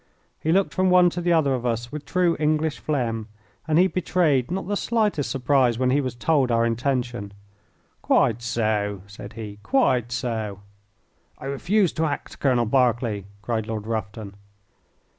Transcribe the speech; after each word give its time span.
He 0.39 0.51
looked 0.51 0.73
from 0.73 0.89
one 0.89 1.11
to 1.11 1.21
the 1.21 1.31
other 1.31 1.53
of 1.53 1.63
us 1.63 1.91
with 1.91 2.05
true 2.07 2.35
English 2.39 2.79
phlegm, 2.79 3.27
and 3.67 3.77
he 3.77 3.85
betrayed 3.85 4.49
not 4.49 4.67
the 4.67 4.75
slightest 4.75 5.29
surprise 5.29 5.77
when 5.77 5.91
he 5.91 6.01
was 6.01 6.15
told 6.15 6.49
our 6.49 6.65
intention. 6.65 7.33
"Quite 8.01 8.41
so," 8.41 9.03
said 9.05 9.33
he; 9.33 9.59
"quite 9.61 10.11
so." 10.11 10.61
"I 11.37 11.45
refuse 11.45 11.93
to 11.93 12.05
act, 12.07 12.39
Colonel 12.39 12.65
Berkeley," 12.65 13.25
cried 13.43 13.67
Lord 13.67 13.85
Rufton. 13.85 14.33